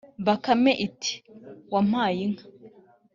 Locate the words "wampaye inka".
1.73-2.45